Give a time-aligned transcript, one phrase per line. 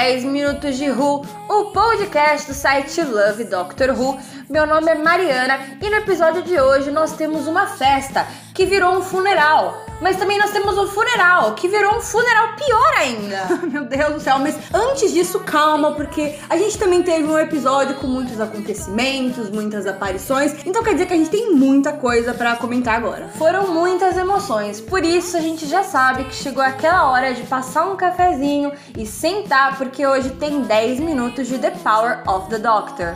[0.00, 4.18] ao 10 Minutos de Who, o podcast do site Love Doctor Who.
[4.48, 8.96] Meu nome é Mariana e no episódio de hoje nós temos uma festa que virou
[8.96, 9.89] um funeral.
[10.00, 13.60] Mas também nós temos um funeral, que virou um funeral pior ainda.
[13.68, 17.96] Meu Deus do céu, mas antes disso, calma, porque a gente também teve um episódio
[17.96, 22.56] com muitos acontecimentos, muitas aparições, então quer dizer que a gente tem muita coisa para
[22.56, 23.28] comentar agora.
[23.36, 27.86] Foram muitas emoções, por isso a gente já sabe que chegou aquela hora de passar
[27.86, 33.14] um cafezinho e sentar, porque hoje tem 10 minutos de The Power of the Doctor.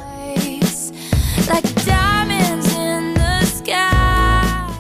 [1.48, 1.74] Like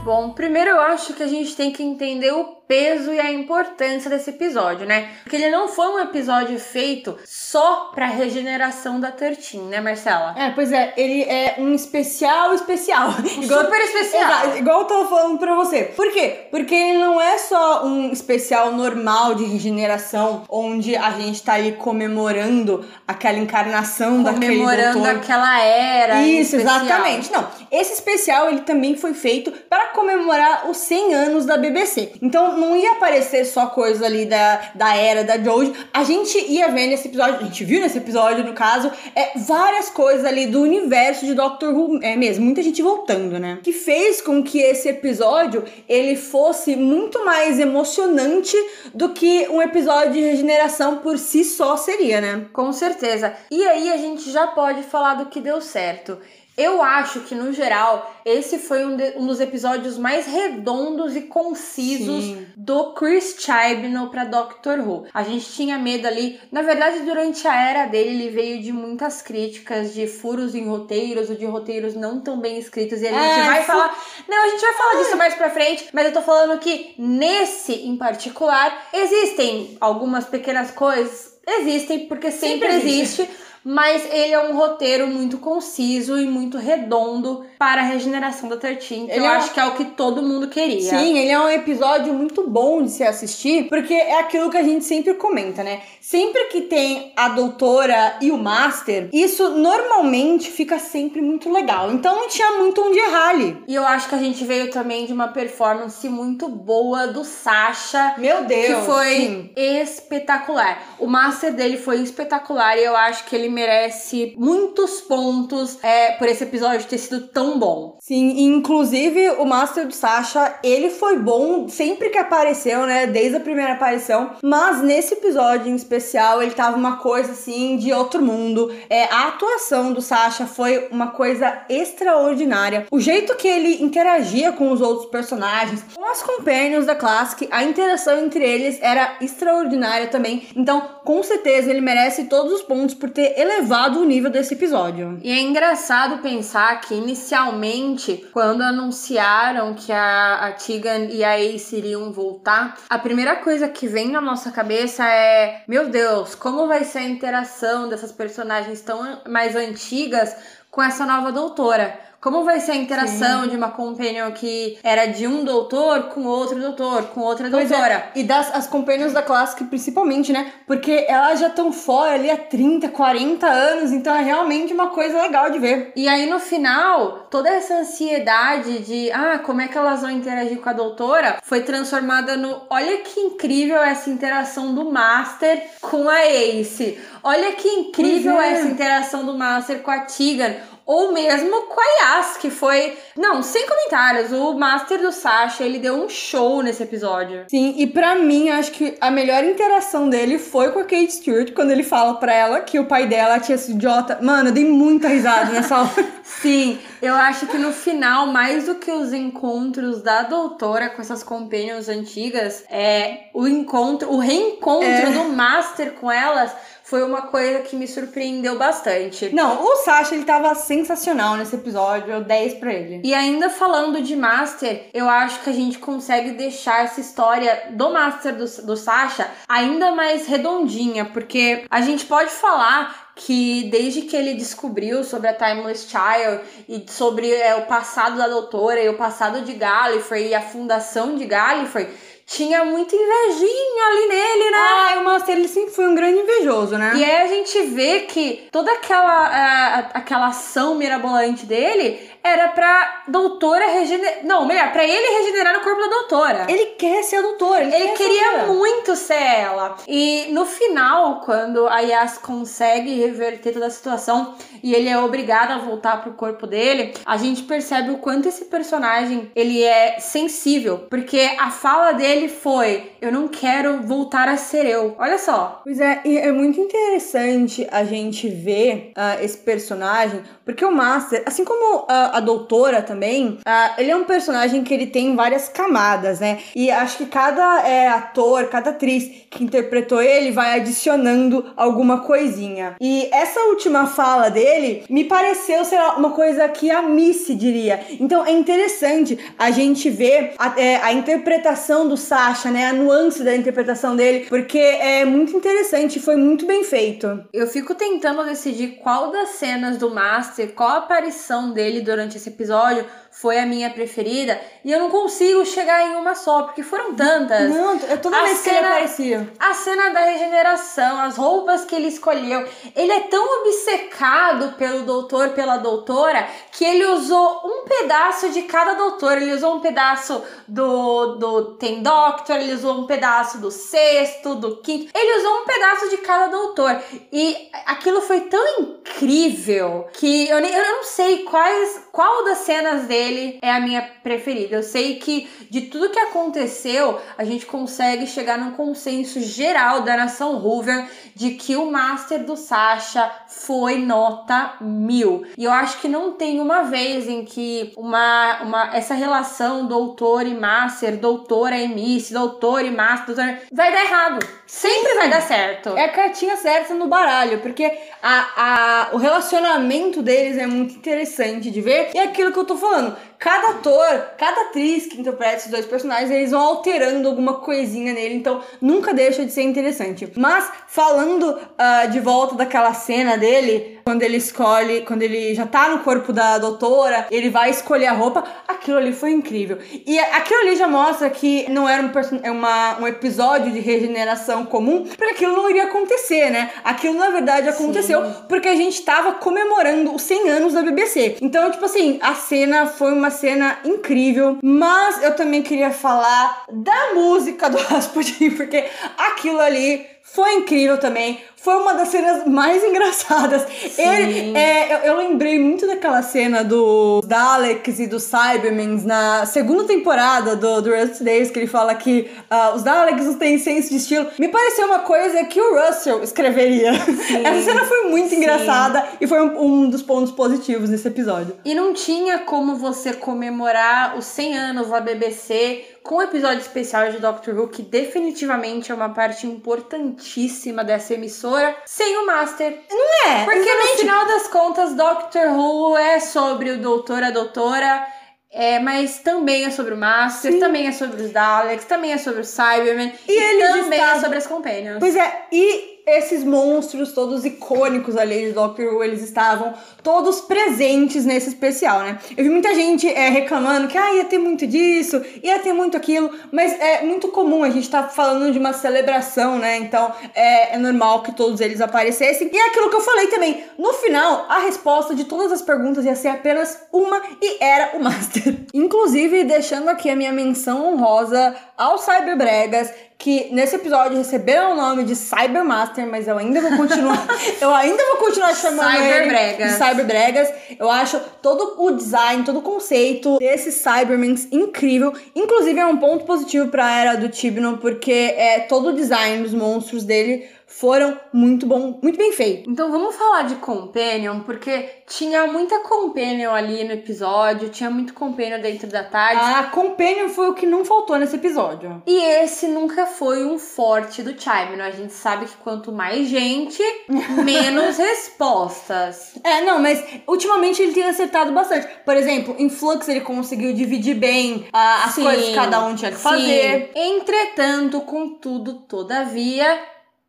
[0.04, 4.10] Bom, primeiro eu acho que a gente tem que entender o peso e a importância
[4.10, 5.10] desse episódio, né?
[5.22, 10.34] Porque ele não foi um episódio feito só pra regeneração da Tertin, né, Marcela?
[10.36, 13.10] É, pois é, ele é um especial especial.
[13.10, 14.22] Um igual, super especial.
[14.22, 15.84] Exato, igual eu tô falando pra você.
[15.84, 16.48] Por quê?
[16.50, 21.72] Porque ele não é só um especial normal de regeneração, onde a gente tá ali
[21.72, 27.30] comemorando aquela encarnação daquele Comemorando aquela era Isso, exatamente.
[27.30, 32.12] Não, esse especial, ele também foi feito para comemorar os 100 anos da BBC.
[32.20, 35.72] Então, não, ia aparecer só coisa ali da, da era da George.
[35.92, 39.88] A gente ia ver nesse episódio, a gente viu nesse episódio, no caso, é, várias
[39.88, 43.60] coisas ali do universo de Doctor Who, é mesmo, muita gente voltando, né?
[43.62, 48.56] Que fez com que esse episódio ele fosse muito mais emocionante
[48.92, 52.46] do que um episódio de regeneração por si só seria, né?
[52.52, 53.34] Com certeza.
[53.50, 56.18] E aí a gente já pode falar do que deu certo.
[56.56, 61.22] Eu acho que, no geral, esse foi um, de, um dos episódios mais redondos e
[61.22, 62.46] concisos Sim.
[62.56, 65.06] do Chris Chibnall para Doctor Who.
[65.12, 66.38] A gente tinha medo ali.
[66.52, 71.28] Na verdade, durante a era dele, ele veio de muitas críticas de furos em roteiros
[71.28, 73.02] ou de roteiros não tão bem escritos.
[73.02, 73.98] E a gente é, vai falar.
[74.28, 75.88] Não, a gente vai falar disso mais pra frente.
[75.92, 81.34] Mas eu tô falando que nesse em particular, existem algumas pequenas coisas.
[81.46, 83.22] Existem, porque sempre, sempre existe.
[83.22, 88.56] existe mas ele é um roteiro muito conciso e muito redondo para a regeneração da
[88.56, 90.90] Tertin, que ele eu é acho que é o que todo mundo queria.
[90.90, 94.62] Sim, ele é um episódio muito bom de se assistir, porque é aquilo que a
[94.62, 95.80] gente sempre comenta, né?
[96.00, 101.90] Sempre que tem a doutora e o master, isso normalmente fica sempre muito legal.
[101.90, 103.56] Então não tinha muito onde errar ali.
[103.66, 108.14] E eu acho que a gente veio também de uma performance muito boa do Sasha.
[108.18, 108.66] Meu Deus!
[108.66, 109.50] Que foi sim.
[109.56, 110.82] espetacular.
[110.98, 116.28] O master dele foi espetacular e eu acho que ele merece muitos pontos é, por
[116.28, 117.96] esse episódio ter sido tão bom.
[118.00, 123.06] Sim, inclusive o Master do Sasha, ele foi bom sempre que apareceu, né?
[123.06, 124.32] Desde a primeira aparição.
[124.42, 128.74] Mas nesse episódio em especial, ele tava uma coisa assim de outro mundo.
[128.90, 132.86] É, a atuação do Sasha foi uma coisa extraordinária.
[132.90, 137.62] O jeito que ele interagia com os outros personagens, com as companions da Classic, a
[137.62, 140.48] interação entre eles era extraordinária também.
[140.56, 145.18] Então, com certeza, ele merece todos os pontos por ter elevado o nível desse episódio.
[145.22, 151.76] E é engraçado pensar que inicialmente, quando anunciaram que a, a Tegan e a Ace
[151.76, 156.84] iriam voltar, a primeira coisa que vem na nossa cabeça é: meu Deus, como vai
[156.84, 160.34] ser a interação dessas personagens tão mais antigas
[160.70, 161.98] com essa nova doutora?
[162.24, 163.50] Como vai ser a interação Sim.
[163.50, 167.74] de uma companion que era de um doutor com outro doutor, com outra pois é.
[167.74, 167.94] doutora?
[168.14, 168.20] É.
[168.20, 170.50] E das as companions da Classic principalmente, né?
[170.66, 175.20] Porque elas já estão fora ali há 30, 40 anos, então é realmente uma coisa
[175.20, 175.92] legal de ver.
[175.94, 180.58] E aí no final, toda essa ansiedade de, ah, como é que elas vão interagir
[180.62, 186.24] com a doutora, foi transformada no, olha que incrível essa interação do Master com a
[186.24, 186.98] Ace.
[187.22, 188.52] Olha que incrível é.
[188.52, 190.54] essa interação do Master com a Tegan
[190.86, 192.96] ou mesmo com a Yas, que foi.
[193.16, 194.32] Não, sem comentários.
[194.32, 197.44] O Master do Sasha, ele deu um show nesse episódio.
[197.48, 201.52] Sim, e para mim, acho que a melhor interação dele foi com a Kate Stewart,
[201.52, 204.18] quando ele fala pra ela que o pai dela tinha sido idiota.
[204.20, 206.06] Mano, eu dei muita risada nessa hora.
[206.22, 211.22] Sim, eu acho que no final, mais do que os encontros da doutora com essas
[211.22, 215.10] companions antigas, é o encontro, o reencontro é.
[215.10, 216.52] do Master com elas
[216.84, 219.34] foi uma coisa que me surpreendeu bastante.
[219.34, 223.00] Não, o Sasha, ele tava sensacional nesse episódio, eu 10 pra ele.
[223.02, 227.90] E ainda falando de Master, eu acho que a gente consegue deixar essa história do
[227.90, 234.16] Master do, do Sasha ainda mais redondinha, porque a gente pode falar que desde que
[234.16, 238.94] ele descobriu sobre a Timeless Child e sobre é, o passado da doutora e o
[238.94, 241.88] passado de Gallifrey e a fundação de Gallifrey,
[242.26, 244.58] tinha muita invejinha ali nele, né?
[244.58, 246.92] Ah, o Master ele sempre foi um grande invejoso, né?
[246.96, 253.02] E aí a gente vê que toda aquela, uh, aquela ação mirabolante dele era pra
[253.06, 254.24] doutora regenerar.
[254.24, 256.46] Não, melhor, pra ele regenerar no corpo da doutora.
[256.48, 257.64] Ele quer ser a doutora.
[257.64, 259.76] Ele, Ele quer queria muito ser ela.
[259.86, 265.50] E no final, quando a Yas consegue reverter toda a situação e ele é obrigado
[265.52, 270.86] a voltar pro corpo dele, a gente percebe o quanto esse personagem ele é sensível,
[270.88, 274.96] porque a fala dele foi: "Eu não quero voltar a ser eu".
[274.98, 275.60] Olha só.
[275.62, 281.22] Pois é, e é muito interessante a gente ver ah, esse personagem, porque o Master,
[281.26, 285.48] assim como ah, a doutora também, ah, ele é um personagem que ele tem várias
[285.48, 286.38] camadas, né?
[286.54, 292.76] E acho que cada é, ator, cada atriz que interpretou ele vai adicionando alguma coisinha.
[292.80, 297.80] E essa última fala dele me pareceu, lá, uma coisa que a Missy diria.
[297.98, 302.68] Então é interessante a gente ver a, é, a interpretação do Sasha, né?
[302.68, 307.24] A nuance da interpretação dele, porque é muito interessante e foi muito bem feito.
[307.32, 312.28] Eu fico tentando decidir qual das cenas do Master, qual a aparição dele durante esse
[312.28, 316.94] episódio foi a minha preferida, e eu não consigo chegar em uma só, porque foram
[316.94, 317.48] tantas.
[317.48, 319.32] Não, é toda A vez que ele cena- aparecia.
[319.38, 322.44] A cena da regeneração, as roupas que ele escolheu.
[322.74, 328.74] Ele é tão obcecado pelo doutor, pela doutora, que ele usou um pedaço de cada
[328.74, 329.16] doutor.
[329.16, 334.56] Ele usou um pedaço do, do Ten Doctor, ele usou um pedaço do sexto, do
[334.56, 334.90] quinto.
[334.92, 336.82] Ele usou um pedaço de cada doutor.
[337.12, 342.86] E aquilo foi tão incrível que eu, nem, eu não sei quais, qual das cenas
[342.86, 344.56] dele é a minha preferida.
[344.56, 349.96] Eu sei que de tudo que aconteceu, a gente consegue chegar num consenso geral da
[349.96, 355.24] nação Hoover de que o Master do Sasha foi nota mil.
[355.38, 360.26] E eu acho que não tem uma vez em que uma, uma essa relação doutor
[360.26, 364.26] e Master, doutora e Miss, doutor e Master, doutor, vai dar errado.
[364.46, 365.76] Sempre vai dar certo.
[365.76, 367.70] É a cartinha certa no baralho, porque
[368.02, 371.83] a, a, o relacionamento deles é muito interessante de ver.
[371.92, 372.96] E é aquilo que eu tô falando.
[373.24, 378.16] Cada ator, cada atriz que interpreta esses dois personagens, eles vão alterando alguma coisinha nele,
[378.16, 380.12] então nunca deixa de ser interessante.
[380.14, 385.70] Mas, falando ah, de volta daquela cena dele, quando ele escolhe, quando ele já tá
[385.70, 389.58] no corpo da doutora, ele vai escolher a roupa, aquilo ali foi incrível.
[389.86, 391.90] E aquilo ali já mostra que não era um,
[392.22, 396.50] é uma, um episódio de regeneração comum, porque aquilo não iria acontecer, né?
[396.62, 401.16] Aquilo na verdade aconteceu porque a gente tava comemorando os 100 anos da BBC.
[401.22, 406.92] Então, tipo assim, a cena foi uma cena incrível, mas eu também queria falar da
[406.94, 408.64] música do Rasputin, porque
[408.98, 411.18] aquilo ali foi incrível também.
[411.34, 413.44] Foi uma das cenas mais engraçadas.
[413.76, 419.64] Ele, é, eu, eu lembrei muito daquela cena dos Daleks e dos Cybermans na segunda
[419.64, 423.70] temporada do, do Russell Davis, que ele fala que ah, os Daleks não têm senso
[423.70, 424.06] de estilo.
[424.18, 426.70] Me pareceu uma coisa que o Russell escreveria.
[427.24, 431.36] Essa cena foi muito engraçada e foi um, um dos pontos positivos desse episódio.
[431.44, 436.90] E não tinha como você comemorar os 100 anos da BBC com um episódio especial
[436.90, 442.58] de Doctor Who, que definitivamente é uma parte importantíssima dessa emissora, sem o Master.
[442.70, 443.24] Não é?
[443.24, 443.76] Porque no exatamente.
[443.80, 447.86] final das contas, Doctor Who é sobre o doutor, a doutora,
[448.32, 452.22] é, mas também é sobre o Master, também é sobre os Daleks, também é sobre
[452.22, 454.78] o Cybermen, E eles também estavam- é sobre as Companions.
[454.80, 461.04] Pois é, e esses monstros todos icônicos ali de Doctor Who, eles estavam todos presentes
[461.04, 461.98] nesse especial, né?
[462.16, 465.76] Eu vi muita gente é, reclamando que ah, ia ter muito disso, ia ter muito
[465.76, 469.58] aquilo, mas é muito comum, a gente tá falando de uma celebração, né?
[469.58, 472.30] Então é, é normal que todos eles aparecessem.
[472.32, 475.84] E é aquilo que eu falei também, no final, a resposta de todas as perguntas
[475.84, 478.34] ia ser apenas uma e era o Master.
[478.54, 484.84] Inclusive, deixando aqui a minha menção honrosa aos Cyberbregas, que nesse episódio receberam o nome
[484.84, 487.06] de Cybermaster, mas eu ainda vou continuar.
[487.40, 489.52] eu ainda vou continuar chamando Cyberbregas.
[489.52, 490.32] de Cyberbregas.
[490.58, 494.92] Eu acho todo o design, todo o conceito desses Cybermans incrível.
[495.14, 499.34] Inclusive, é um ponto positivo pra era do Tibno, porque é, todo o design dos
[499.34, 502.50] monstros dele foram muito bom, muito bem feito.
[502.50, 508.40] Então vamos falar de Companion, porque tinha muita Companion ali no episódio, tinha muito Companion
[508.40, 509.20] dentro da tarde.
[509.20, 511.82] A Companion foi o que não faltou nesse episódio.
[511.86, 514.68] E esse nunca foi um forte do Chime, né?
[514.68, 516.62] A gente sabe que quanto mais gente,
[517.24, 519.18] menos respostas.
[519.24, 521.66] É, não, mas ultimamente ele tem acertado bastante.
[521.84, 525.74] Por exemplo, em Flux ele conseguiu dividir bem ah, as Sim, coisas que cada um
[525.74, 526.02] tinha que sim.
[526.02, 526.70] fazer.
[526.74, 529.58] Entretanto, contudo, todavia,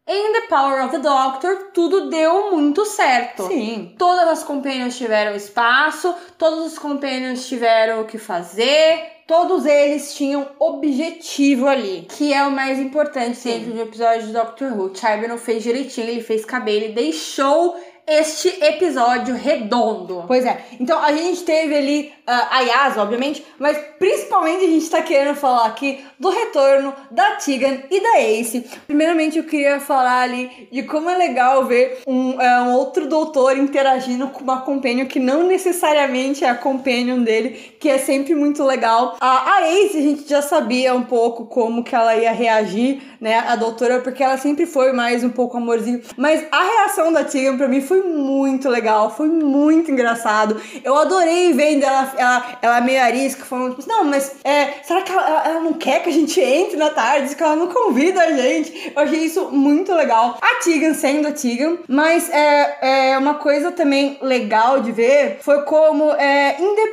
[0.08, 3.48] em The Power of the Doctor, tudo deu muito certo.
[3.48, 3.96] Sim.
[3.98, 10.48] Todas as companions tiveram espaço, todos os companions tiveram o que fazer, Todos eles tinham
[10.60, 12.06] objetivo ali.
[12.08, 14.96] que é o mais importante dentro de um episódio de Doctor Who.
[14.96, 17.76] Chibnall fez direitinho, ele fez cabelo, ele deixou
[18.08, 20.24] este episódio redondo.
[20.28, 20.64] Pois é.
[20.80, 25.36] Então a gente teve ali uh, a Yas, obviamente, mas principalmente a gente tá querendo
[25.36, 28.66] falar aqui do retorno da Tegan e da Ace.
[28.86, 33.58] Primeiramente eu queria falar ali de como é legal ver um, uh, um outro doutor
[33.58, 38.64] interagindo com uma companion que não necessariamente é a companion dele, que é sempre muito
[38.64, 39.18] legal.
[39.20, 43.40] A, a Ace a gente já sabia um pouco como que ela ia reagir, né,
[43.40, 46.02] a doutora, porque ela sempre foi mais um pouco amorzinho.
[46.18, 50.60] Mas a reação da Tegan pra mim foi muito legal, foi muito engraçado.
[50.84, 55.12] Eu adorei vendo ela ela, ela meio arisca, falando, tipo, não, mas é, será que
[55.12, 57.36] ela, ela, não quer que a gente entre na tarde?
[57.36, 58.94] Que ela não convida a gente?
[58.96, 60.38] Eu achei isso muito legal.
[60.42, 65.64] A Tegan sendo a Tegan, mas é, é uma coisa também legal de ver foi
[65.64, 66.85] como, é, independente,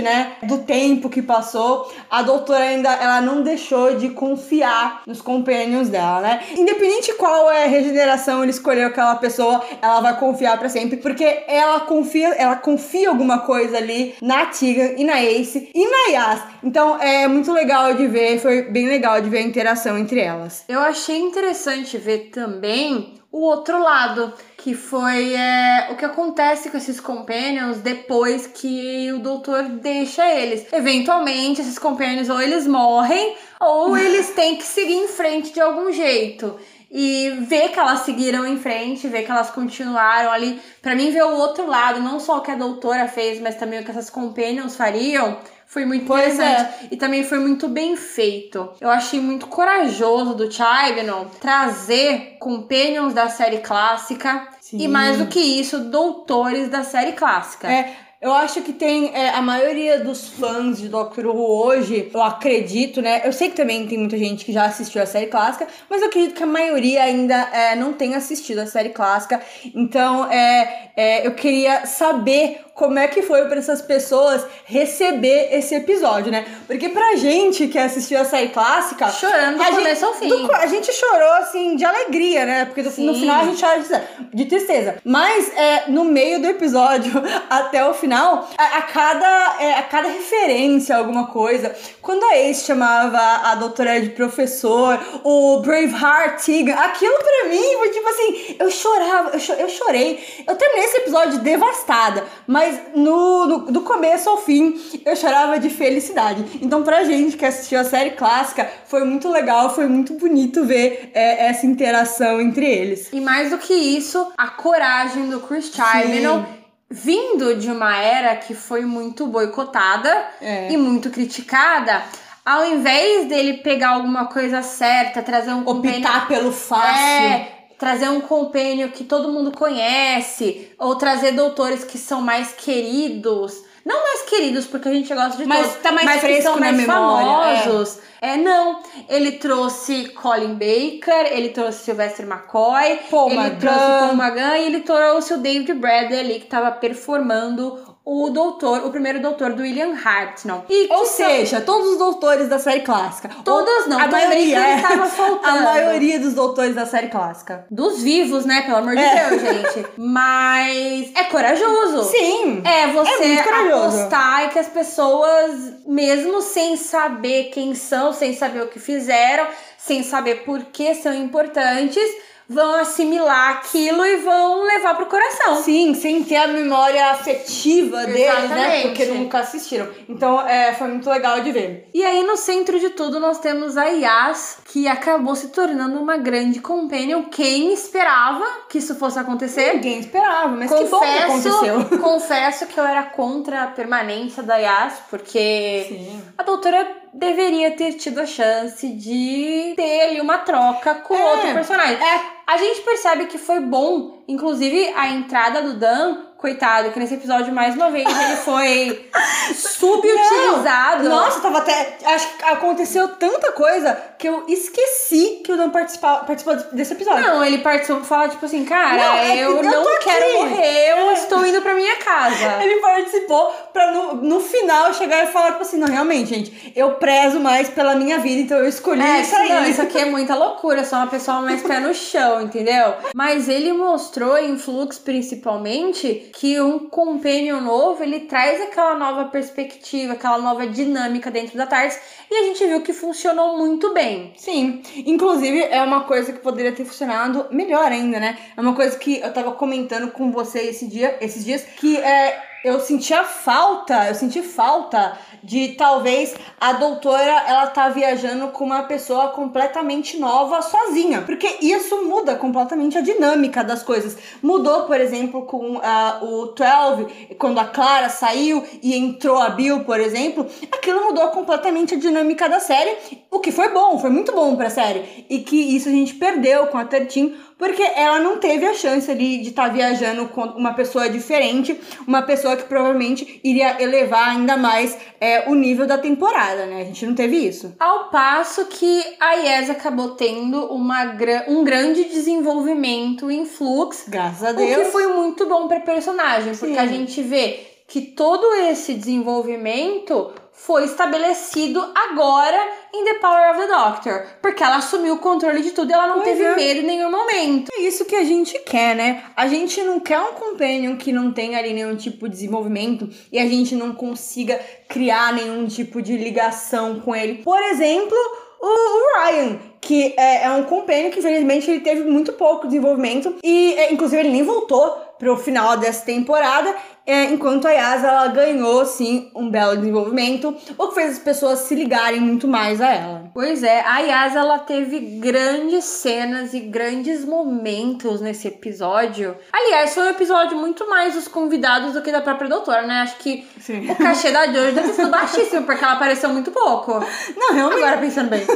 [0.00, 5.88] né, do tempo que passou, a doutora ainda, ela não deixou de confiar nos companions
[5.88, 6.40] dela, né?
[6.56, 11.44] Independente qual é a regeneração ele escolheu aquela pessoa, ela vai confiar para sempre, porque
[11.46, 16.42] ela confia, ela confia alguma coisa ali na Tiga e na Ace e na Yas.
[16.62, 20.64] Então é muito legal de ver, foi bem legal de ver a interação entre elas.
[20.68, 26.76] Eu achei interessante ver também o outro lado, que foi é, o que acontece com
[26.76, 30.66] esses companions depois que o doutor deixa eles.
[30.72, 35.92] Eventualmente, esses companions ou eles morrem ou eles têm que seguir em frente de algum
[35.92, 36.58] jeito
[36.90, 40.60] e ver que elas seguiram em frente, ver que elas continuaram ali.
[40.82, 43.78] Para mim, ver o outro lado, não só o que a doutora fez, mas também
[43.78, 45.38] o que essas companions fariam,
[45.70, 46.86] foi muito pois interessante.
[46.86, 46.88] É.
[46.90, 48.70] E também foi muito bem feito.
[48.80, 54.48] Eu achei muito corajoso do Chibnall trazer companions da série clássica.
[54.60, 54.78] Sim.
[54.78, 57.70] E mais do que isso, doutores da série clássica.
[57.70, 57.94] É.
[58.20, 63.00] Eu acho que tem é, a maioria dos fãs de Doctor Who hoje, eu acredito,
[63.00, 63.22] né?
[63.24, 66.08] Eu sei que também tem muita gente que já assistiu a série clássica, mas eu
[66.08, 69.40] acredito que a maioria ainda é, não tem assistido a série clássica.
[69.74, 75.74] Então, é, é eu queria saber como é que foi para essas pessoas receber esse
[75.74, 76.46] episódio, né?
[76.66, 79.10] Porque pra gente que assistiu a série clássica.
[79.10, 80.28] Chorando do começo ao fim.
[80.30, 82.64] Do, a gente chorou, assim, de alegria, né?
[82.64, 84.96] Porque do, no final a gente chora de, de tristeza.
[85.04, 87.12] Mas é, no meio do episódio,
[87.50, 92.38] até o final, a, a cada, é, a cada referência a alguma coisa, quando a
[92.38, 98.56] Ace chamava a doutora de professor, o Braveheart Tegan, aquilo pra mim foi tipo assim,
[98.58, 100.44] eu chorava, eu, cho eu chorei.
[100.48, 105.58] Eu terminei esse episódio devastada, mas mas no, no, do começo ao fim eu chorava
[105.58, 106.44] de felicidade.
[106.62, 111.10] Então, pra gente que assistiu a série clássica, foi muito legal, foi muito bonito ver
[111.14, 113.08] é, essa interação entre eles.
[113.12, 116.46] E mais do que isso, a coragem do Chris Chibnall
[116.92, 120.72] vindo de uma era que foi muito boicotada é.
[120.72, 122.02] e muito criticada,
[122.44, 128.20] ao invés dele pegar alguma coisa certa, trazer um optar pelo fácil, é, trazer um
[128.20, 133.64] compênio que todo mundo conhece, ou trazer doutores que são mais queridos.
[133.82, 136.42] Não mais queridos, porque a gente gosta de mas todos, tá mais mas fresco que
[136.42, 137.62] são mais memória, é.
[137.62, 137.98] famosos.
[138.20, 138.34] É.
[138.34, 138.36] é.
[138.36, 138.82] não.
[139.08, 143.58] Ele trouxe Colin Baker, ele trouxe Sylvester McCoy, Paul ele Magan.
[143.58, 148.84] trouxe Paul Magan e ele trouxe o David Bradley ali, que tava performando o doutor,
[148.84, 150.64] o primeiro doutor do William Hartnell.
[150.68, 151.64] E Ou seja, são...
[151.64, 153.30] todos os doutores da série clássica.
[153.44, 155.58] Todos não, a maioria estava faltando.
[155.58, 157.66] A maioria dos doutores da série clássica.
[157.70, 158.62] Dos vivos, né?
[158.62, 159.28] Pelo amor de é.
[159.28, 159.86] Deus, gente.
[159.96, 162.02] Mas é corajoso.
[162.10, 162.62] Sim.
[162.64, 168.62] É você é apostar e que as pessoas, mesmo sem saber quem são, sem saber
[168.62, 169.46] o que fizeram,
[169.78, 172.02] sem saber por que são importantes,
[172.50, 175.62] vão assimilar aquilo e vão levar pro coração.
[175.62, 178.82] Sim, sem ter a memória afetiva deles, né?
[178.82, 179.88] Porque nunca assistiram.
[180.08, 181.88] Então, é, foi muito legal de ver.
[181.94, 186.16] E aí, no centro de tudo, nós temos a Yas, que acabou se tornando uma
[186.16, 187.22] grande companion.
[187.30, 189.74] Quem esperava que isso fosse acontecer?
[189.74, 191.84] Ninguém esperava, mas confesso, que bom que aconteceu.
[192.02, 196.22] Confesso que eu era contra a permanência da Yas, porque Sim.
[196.36, 201.52] a doutora deveria ter tido a chance de ter ali uma troca com é, outro
[201.52, 201.96] personagem.
[201.96, 202.39] É.
[202.50, 207.52] A gente percebe que foi bom, inclusive a entrada do Dan coitado, que nesse episódio,
[207.52, 209.10] mais uma vez, ele foi
[209.54, 211.04] subutilizado.
[211.04, 211.10] Não.
[211.10, 211.98] Nossa, tava até.
[212.04, 217.22] Acho que aconteceu tanta coisa que eu esqueci que o Dan participou, participou desse episódio.
[217.22, 220.38] Não, ele participou fala, tipo assim, cara, não, é eu, eu não quero aqui.
[220.38, 221.12] morrer, eu é.
[221.12, 222.60] estou indo pra minha casa.
[222.62, 226.92] Ele participou pra no, no final chegar e falar, tipo assim, não, realmente, gente, eu
[226.92, 229.48] prezo mais pela minha vida, então eu escolhi é, isso aí.
[229.48, 232.94] Não, isso aqui é muita loucura, sou uma pessoa mais pé no chão, entendeu?
[233.14, 240.14] Mas ele mostrou em Flux, principalmente, que um companion novo, ele traz aquela nova perspectiva,
[240.14, 241.98] aquela nova dinâmica dentro da TARDIS,
[242.30, 244.32] e a gente viu que funcionou muito bem.
[244.36, 248.38] Sim, inclusive é uma coisa que poderia ter funcionado melhor ainda, né?
[248.56, 252.49] É uma coisa que eu tava comentando com você esse dia, esses dias, que é
[252.64, 258.82] eu sentia falta, eu senti falta de talvez a doutora ela tá viajando com uma
[258.82, 264.18] pessoa completamente nova sozinha, porque isso muda completamente a dinâmica das coisas.
[264.42, 265.80] Mudou, por exemplo, com uh,
[266.22, 271.94] o 12, quando a Clara saiu e entrou a Bill, por exemplo, aquilo mudou completamente
[271.94, 272.96] a dinâmica da série,
[273.30, 276.66] o que foi bom, foi muito bom pra série, e que isso a gente perdeu
[276.66, 280.40] com a 13 porque ela não teve a chance ali de estar tá viajando com
[280.40, 285.98] uma pessoa diferente, uma pessoa que provavelmente iria elevar ainda mais é, o nível da
[285.98, 286.80] temporada, né?
[286.80, 287.74] A gente não teve isso.
[287.78, 291.14] Ao passo que a Yes acabou tendo uma,
[291.48, 294.06] um grande desenvolvimento em Flux.
[294.08, 294.70] Graças a Deus.
[294.70, 296.80] O que foi muito bom pra personagem, porque Sim.
[296.80, 302.58] a gente vê que todo esse desenvolvimento foi estabelecido agora
[302.92, 304.26] em The Power of the Doctor.
[304.42, 306.54] Porque ela assumiu o controle de tudo e ela não pois teve é.
[306.54, 307.70] medo em nenhum momento.
[307.72, 309.24] É isso que a gente quer, né?
[309.34, 313.38] A gente não quer um companion que não tenha ali nenhum tipo de desenvolvimento e
[313.38, 317.42] a gente não consiga criar nenhum tipo de ligação com ele.
[317.42, 318.16] Por exemplo,
[318.60, 323.74] o, Ryan, que é, é, um companion que infelizmente ele teve muito pouco desenvolvimento e
[323.74, 326.74] é, inclusive ele nem voltou pro final dessa temporada
[327.06, 331.60] é, enquanto a Yasa ela ganhou sim um belo desenvolvimento, o que fez as pessoas
[331.60, 333.30] se ligarem muito mais a ela.
[333.34, 339.36] Pois é, a Yasa ela teve grandes cenas e grandes momentos nesse episódio.
[339.52, 343.00] Aliás, foi um episódio muito mais dos convidados do que da própria doutora, né?
[343.02, 343.90] Acho que sim.
[343.90, 346.92] o cachê da Jojo deve ter sido baixíssimo, porque ela apareceu muito pouco.
[347.36, 347.82] Não, realmente.
[347.82, 348.46] Agora pensando bem.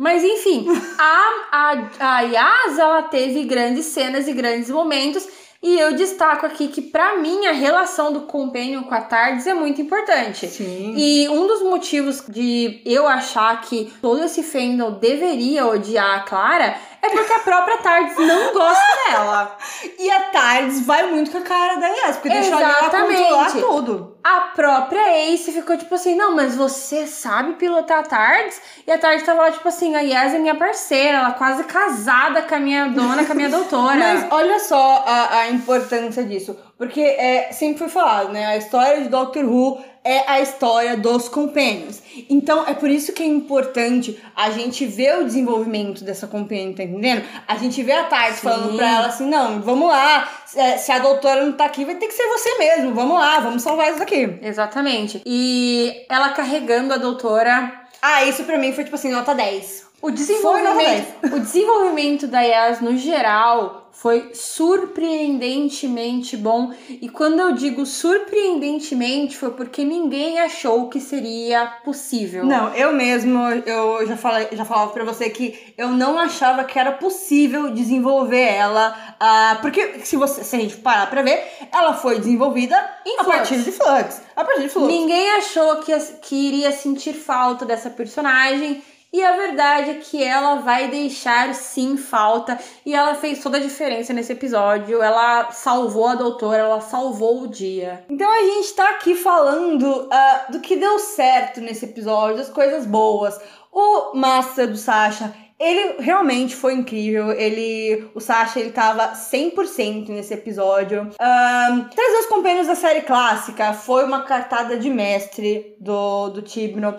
[0.00, 0.59] Mas enfim,
[0.98, 5.26] a, a, a Yasa ela teve grandes cenas e grandes momentos.
[5.62, 9.52] E eu destaco aqui que, para mim, a relação do Companion com a Tardes é
[9.52, 10.48] muito importante.
[10.48, 10.94] Sim.
[10.96, 16.76] E um dos motivos de eu achar que todo esse fandom deveria odiar a Clara
[17.02, 19.56] é porque a própria Tardes não gosta dela.
[19.98, 24.09] E a Tardes vai muito com a cara da Yas, porque deixa ela controlar tudo.
[24.22, 28.60] A própria Ace ficou tipo assim, não, mas você sabe pilotar a Tardes?
[28.86, 32.42] E a Tardes tava lá tipo assim, a Yas é minha parceira, ela quase casada
[32.42, 33.96] com a minha dona, com a minha doutora.
[33.96, 36.54] mas olha só a, a importância disso.
[36.76, 38.46] Porque é, sempre foi falado, né?
[38.46, 42.02] A história de Doctor Who é a história dos companions.
[42.28, 46.82] Então é por isso que é importante a gente ver o desenvolvimento dessa companion, tá
[46.82, 47.24] entendendo?
[47.46, 50.98] A gente vê a Tars falando pra ela assim: não, vamos lá, é, se a
[50.98, 53.98] doutora não tá aqui, vai ter que ser você mesmo, vamos lá, vamos salvar isso
[53.98, 54.38] daqui.
[54.42, 55.22] Exatamente.
[55.26, 57.80] E ela carregando a doutora.
[58.02, 59.89] Ah, isso pra mim foi tipo assim, nota 10.
[60.02, 66.72] O desenvolvimento, o desenvolvimento da Yas no geral foi surpreendentemente bom.
[66.88, 72.46] E quando eu digo surpreendentemente, foi porque ninguém achou que seria possível.
[72.46, 76.78] Não, eu mesmo, eu já, falei, já falava pra você que eu não achava que
[76.78, 78.96] era possível desenvolver ela.
[79.20, 83.24] Uh, porque se, você, se a gente parar pra ver, ela foi desenvolvida em a
[83.24, 84.22] partir de Flux.
[84.34, 84.88] A partir de Flux.
[84.88, 88.82] Ninguém achou que, que iria sentir falta dessa personagem.
[89.12, 93.60] E a verdade é que ela vai deixar sim falta e ela fez toda a
[93.60, 95.02] diferença nesse episódio.
[95.02, 98.04] Ela salvou a doutora, ela salvou o dia.
[98.08, 102.86] Então a gente tá aqui falando uh, do que deu certo nesse episódio, das coisas
[102.86, 103.40] boas.
[103.72, 107.32] O Master do Sasha, ele realmente foi incrível.
[107.32, 111.02] Ele, o Sasha, ele tava 100% nesse episódio.
[111.02, 116.96] Um, trazer os companheiros da série clássica foi uma cartada de mestre do, do Tibno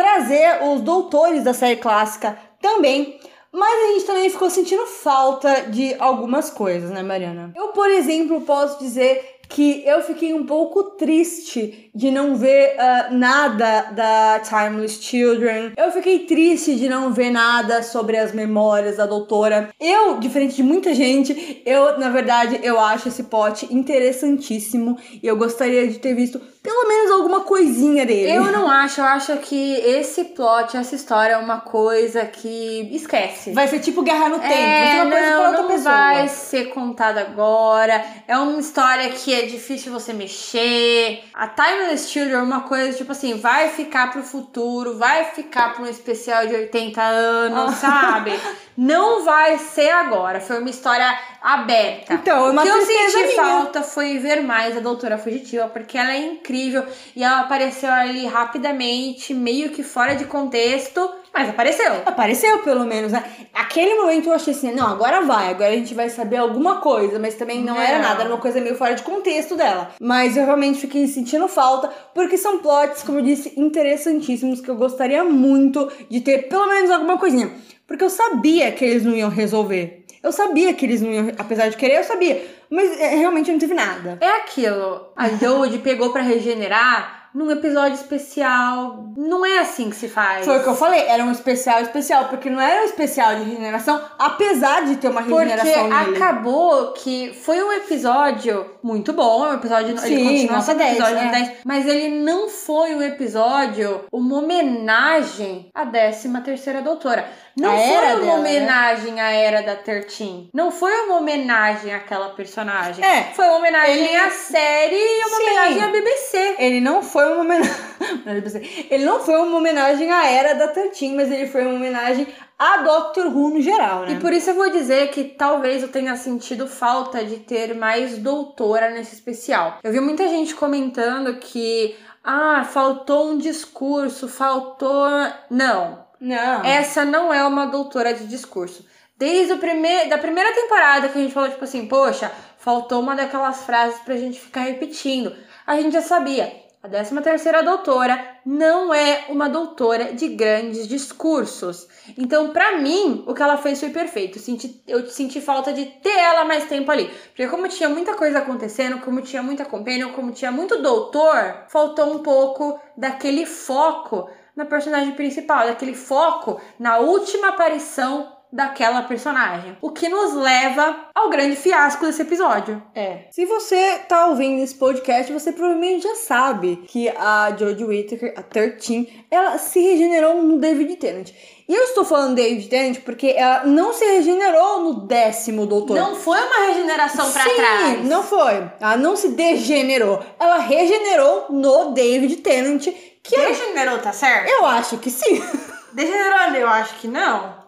[0.00, 3.20] trazer os doutores da série clássica também.
[3.52, 7.52] Mas a gente também ficou sentindo falta de algumas coisas, né, Mariana?
[7.54, 13.12] Eu, por exemplo, posso dizer que eu fiquei um pouco triste de não ver uh,
[13.12, 15.72] nada da Timeless Children.
[15.76, 19.70] Eu fiquei triste de não ver nada sobre as memórias da doutora.
[19.78, 25.36] Eu, diferente de muita gente, eu, na verdade, eu acho esse pote interessantíssimo e eu
[25.36, 28.32] gostaria de ter visto pelo menos alguma coisinha dele.
[28.32, 33.52] Eu não acho, eu acho que esse plot, essa história é uma coisa que esquece.
[33.52, 35.68] Vai ser tipo Guerra no Tempo, é, vai ser uma coisa não, pra outra não
[35.68, 35.94] pessoa.
[35.94, 38.04] vai ser contada agora.
[38.28, 41.24] É uma história que é difícil você mexer.
[41.32, 45.84] A Timeless Children é uma coisa tipo assim, vai ficar pro futuro, vai ficar pra
[45.84, 48.32] um especial de 80 anos, sabe?
[48.76, 50.40] Não vai ser agora.
[50.40, 52.14] Foi uma história aberta.
[52.14, 53.36] Então, é uma o que eu senti minha.
[53.36, 57.90] falta foi ver mais a Doutora Fugitiva, porque ela é incrível incrível e ela apareceu
[57.90, 61.92] ali rapidamente, meio que fora de contexto, mas apareceu.
[62.06, 63.24] Apareceu, pelo menos, né?
[63.54, 67.18] Aquele momento eu achei assim, não, agora vai, agora a gente vai saber alguma coisa,
[67.18, 67.80] mas também não, não.
[67.80, 69.90] era nada, era uma coisa meio fora de contexto dela.
[70.00, 74.76] Mas eu realmente fiquei sentindo falta, porque são plots, como eu disse, interessantíssimos, que eu
[74.76, 77.50] gostaria muito de ter pelo menos alguma coisinha.
[77.86, 79.99] Porque eu sabia que eles não iam resolver.
[80.22, 82.44] Eu sabia que eles não iam, apesar de querer, eu sabia.
[82.70, 84.18] Mas é, realmente não teve nada.
[84.20, 85.12] É aquilo.
[85.16, 89.12] A Jodie pegou para regenerar num episódio especial.
[89.16, 90.44] Não é assim que se faz.
[90.44, 93.44] Foi o que eu falei, era um especial especial, porque não era um especial de
[93.44, 96.16] regeneração, apesar de ter uma regeneração porque nele.
[96.16, 100.92] acabou que foi um episódio muito bom, é um episódio, Sim, ele continua sendo 10,
[100.92, 101.30] episódio né?
[101.30, 107.28] 10, mas ele não foi um episódio, uma homenagem à 13 terceira doutora.
[107.56, 108.32] Não foi uma dela, né?
[108.34, 109.22] homenagem né?
[109.22, 110.50] à era da Tertin.
[110.54, 113.04] Não foi uma homenagem àquela personagem.
[113.04, 113.32] É.
[113.34, 114.16] Foi uma homenagem ele...
[114.16, 115.42] à série e uma Sim.
[115.42, 116.54] homenagem à BBC.
[116.58, 117.74] Ele não foi uma homenagem.
[118.90, 122.26] ele não foi uma homenagem à era da Tertin, mas ele foi uma homenagem
[122.58, 124.12] a Doctor Who no geral, né?
[124.12, 128.18] E por isso eu vou dizer que talvez eu tenha sentido falta de ter mais
[128.18, 129.78] doutora nesse especial.
[129.82, 135.08] Eu vi muita gente comentando que ah, faltou um discurso, faltou.
[135.48, 136.09] Não.
[136.20, 136.64] Não.
[136.64, 138.84] Essa não é uma doutora de discurso.
[139.16, 143.14] Desde o primeir, da primeira temporada que a gente falou, tipo assim, poxa, faltou uma
[143.14, 145.34] daquelas frases pra gente ficar repetindo.
[145.66, 146.60] A gente já sabia.
[146.82, 151.86] A 13 terceira doutora não é uma doutora de grandes discursos.
[152.16, 154.38] Então, para mim, o que ela fez foi perfeito.
[154.38, 157.10] Eu senti, eu senti falta de ter ela mais tempo ali.
[157.26, 162.14] Porque como tinha muita coisa acontecendo, como tinha muita companion, como tinha muito doutor, faltou
[162.14, 164.30] um pouco daquele foco
[164.60, 169.76] na personagem principal, daquele foco na última aparição daquela personagem.
[169.80, 172.82] O que nos leva ao grande fiasco desse episódio.
[172.94, 173.28] É.
[173.30, 178.42] Se você tá ouvindo esse podcast, você provavelmente já sabe que a Jodie Whittaker, a
[178.42, 181.30] 13, ela se regenerou no David Tennant.
[181.68, 185.96] E eu estou falando David Tennant porque ela não se regenerou no décimo doutor.
[185.96, 187.98] Não foi uma regeneração para trás.
[187.98, 188.68] Sim, não foi.
[188.80, 190.20] Ela não se degenerou.
[190.40, 192.88] Ela regenerou no David Tennant.
[193.22, 194.48] Que Degenerou, tá certo?
[194.48, 195.42] Eu acho que sim.
[195.92, 197.60] Degenerou, eu acho que não.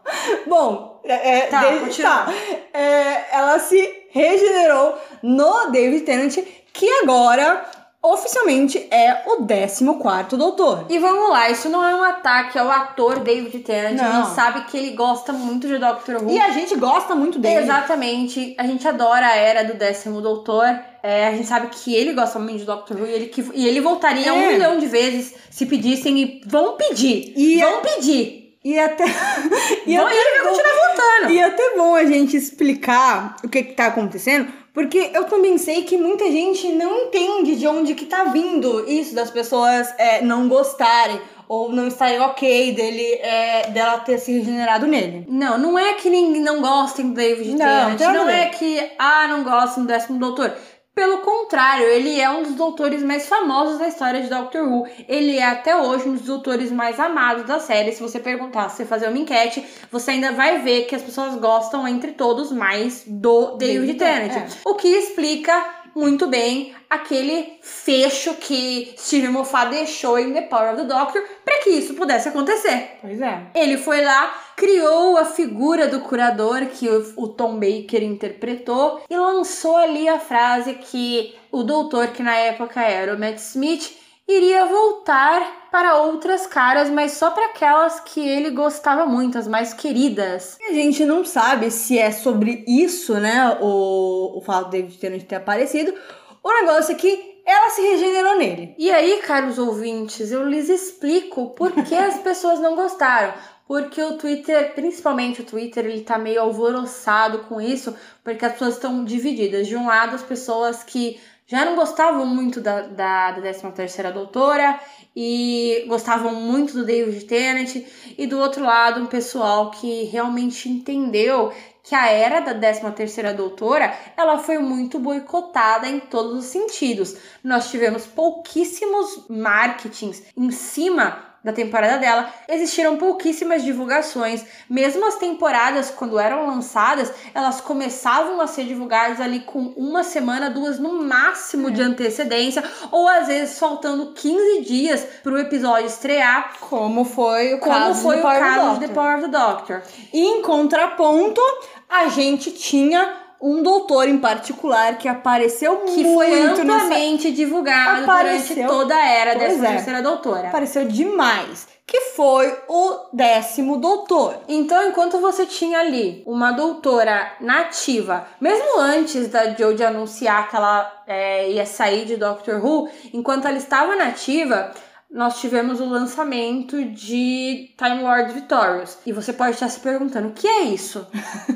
[0.47, 2.27] Bom, é, é tá, de, tá.
[2.73, 6.39] É, ela se regenerou no David Tennant,
[6.73, 7.65] que agora
[8.03, 10.87] oficialmente é o 14 doutor.
[10.91, 13.97] E vamos lá, isso não é um ataque ao ator David Tennant.
[13.97, 14.05] Não.
[14.05, 16.31] A gente sabe que ele gosta muito de Doctor Who.
[16.31, 17.61] E a gente gosta muito dele.
[17.61, 18.57] Exatamente.
[18.59, 20.67] A gente adora a era do décimo doutor.
[21.03, 23.69] É, a gente sabe que ele gosta muito de Doctor Who e ele, que, e
[23.69, 24.33] ele voltaria é.
[24.33, 27.33] um milhão de vezes se pedissem e vão pedir.
[27.37, 27.81] E vão é...
[27.81, 28.43] pedir.
[28.65, 29.05] E até.
[29.87, 31.33] e Bom, até ele vai continuar voltando.
[31.33, 35.83] E até bom a gente explicar o que, que tá acontecendo, porque eu também sei
[35.83, 40.49] que muita gente não entende de onde que tá vindo isso das pessoas é, não
[40.49, 45.27] gostarem ou não estarem ok dele, é, dela ter se regenerado nele.
[45.29, 48.01] Não, não é que ninguém não gostem do David Tennant.
[48.01, 50.55] Não, não é que, ah, não gostam do décimo doutor.
[50.95, 54.87] Pelo contrário, ele é um dos doutores mais famosos da história de Doctor Who.
[55.09, 57.93] Ele é até hoje um dos doutores mais amados da série.
[57.93, 61.35] Se você perguntar, se você fazer uma enquete, você ainda vai ver que as pessoas
[61.37, 64.33] gostam entre todos mais do David Tennant.
[64.33, 64.47] É.
[64.67, 70.83] O que explica muito bem aquele fecho que Steven Moffat deixou em The Power of
[70.83, 72.99] the Doctor para que isso pudesse acontecer.
[73.01, 73.43] Pois é.
[73.55, 79.17] Ele foi lá, criou a figura do curador que o, o Tom Baker interpretou e
[79.17, 84.67] lançou ali a frase que o doutor, que na época era o Matt Smith, iria
[84.67, 90.59] voltar para outras caras, mas só para aquelas que ele gostava muito, as mais queridas.
[90.69, 95.23] A gente não sabe se é sobre isso, né, o, o fato de David Tennant
[95.23, 95.95] ter aparecido.
[96.43, 98.75] O negócio é que ela se regenerou nele.
[98.79, 103.35] E aí, caros ouvintes, eu lhes explico por que as pessoas não gostaram.
[103.67, 108.75] Porque o Twitter, principalmente o Twitter, ele tá meio alvoroçado com isso, porque as pessoas
[108.75, 109.67] estão divididas.
[109.67, 111.19] De um lado, as pessoas que
[111.53, 114.81] já não gostavam muito da, da, da 13 terceira doutora
[115.15, 117.77] e gostavam muito do David Tennant
[118.17, 123.35] e do outro lado um pessoal que realmente entendeu que a era da 13 terceira
[123.35, 127.19] doutora, ela foi muito boicotada em todos os sentidos.
[127.45, 134.45] Nós tivemos pouquíssimos marketings em cima da temporada dela, existiram pouquíssimas divulgações.
[134.71, 140.51] Mesmo as temporadas, quando eram lançadas, elas começavam a ser divulgadas ali com uma semana,
[140.51, 146.53] duas no máximo de antecedência, ou às vezes faltando 15 dias para o episódio estrear.
[146.61, 149.83] Como foi o como caso, foi o caso de The Power of the Doctor.
[150.13, 151.41] E em contraponto,
[151.89, 158.05] a gente tinha um doutor em particular que apareceu que muito foi nessa- amplamente divulgado
[158.05, 158.55] Apareceu.
[158.55, 159.71] durante toda a era Pois dessa é.
[159.77, 160.49] terceira doutora.
[160.49, 164.37] apareceu demais, que foi o décimo doutor.
[164.49, 171.03] Então, enquanto você tinha ali uma doutora nativa, mesmo antes da Jodie anunciar que ela
[171.07, 174.71] é, ia sair de Doctor Who, enquanto ela estava nativa,
[175.13, 178.97] nós tivemos o lançamento de Time Lord Victorious.
[179.05, 181.07] E você pode estar se perguntando, o que é isso?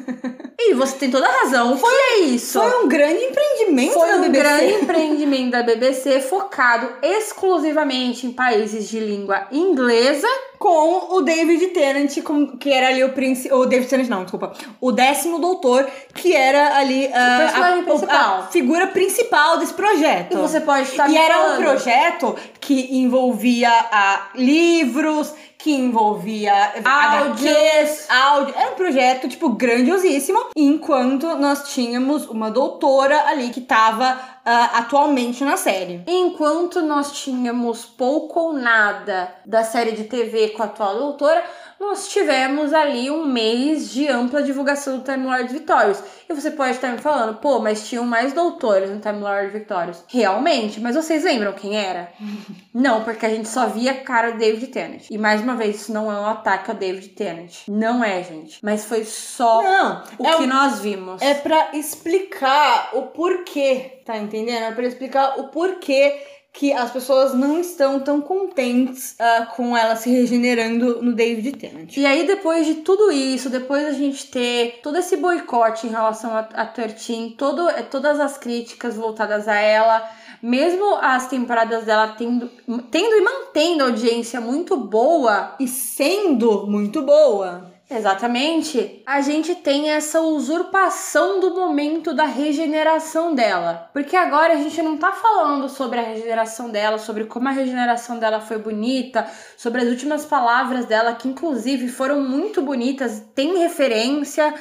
[0.61, 2.61] e você tem toda a razão, o que é isso?
[2.61, 4.43] Foi um grande empreendimento Foi da um BBC.
[4.43, 12.11] grande empreendimento da BBC focado exclusivamente em países de língua inglesa com o David Tennant,
[12.59, 13.53] que era ali o príncipe.
[13.55, 14.53] O David Tennant, não, desculpa.
[14.81, 18.39] O décimo doutor, que era ali ah, a, principal.
[18.39, 20.35] a figura principal desse projeto.
[20.35, 21.63] e você pode estar E era um falando.
[21.63, 25.35] projeto que envolvia ah, livros,
[25.67, 26.75] que envolvia.
[26.77, 28.55] HQs, áudio.
[28.57, 30.39] Era um projeto, tipo, grandiosíssimo.
[30.55, 36.05] Enquanto nós tínhamos uma doutora ali que tava ah, atualmente na série.
[36.07, 41.43] Enquanto nós tínhamos pouco ou nada da série de TV com a atual doutora,
[41.79, 46.03] nós tivemos ali um mês de ampla divulgação do Time Lord Victorious.
[46.29, 50.03] E você pode estar me falando, pô, mas tinham mais doutores no Time Lord Victorious.
[50.09, 52.11] Realmente, mas vocês lembram quem era?
[52.75, 55.05] não, porque a gente só via a cara do David Tennant.
[55.11, 57.53] E mais uma vez, isso não é um ataque ao David Tennant.
[57.69, 58.59] Não é, gente.
[58.63, 61.23] Mas foi só Não, o é que um- nós vimos.
[61.23, 64.65] É pra explicar o porquê, tá entendendo?
[64.65, 66.21] É pra explicar o porquê
[66.57, 71.95] que as pessoas não estão tão contentes ah, com ela se regenerando no David Tennant.
[71.95, 76.35] E aí, depois de tudo isso, depois da gente ter todo esse boicote em relação
[76.35, 80.03] a, a 13, todo, eh, todas as críticas voltadas a ela,
[80.43, 82.51] mesmo as temporadas dela tendo,
[82.91, 87.76] tendo e mantendo audiência muito boa, E sendo muito boa.
[87.91, 93.91] Exatamente, a gente tem essa usurpação do momento da regeneração dela.
[93.93, 98.19] Porque agora a gente não tá falando sobre a regeneração dela, sobre como a regeneração
[98.19, 104.55] dela foi bonita, sobre as últimas palavras dela, que inclusive foram muito bonitas, tem referência.